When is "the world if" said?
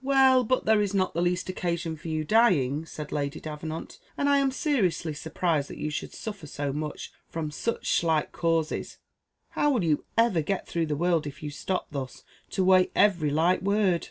10.86-11.42